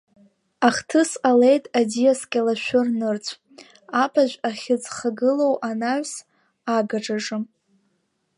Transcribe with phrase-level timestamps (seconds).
[0.67, 3.33] Ахҭыс ҟалеит аӡиас Кьалашәыр нырцә,
[4.01, 6.13] абаажә ахьыӡхгылоу анаҩс,
[6.75, 7.37] агаҿаҿы.